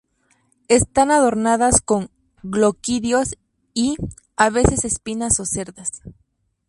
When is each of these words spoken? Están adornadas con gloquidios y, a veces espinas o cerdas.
Están 0.67 1.11
adornadas 1.11 1.79
con 1.79 2.09
gloquidios 2.41 3.35
y, 3.75 3.97
a 4.35 4.49
veces 4.49 4.83
espinas 4.83 5.39
o 5.39 5.45
cerdas. 5.45 5.91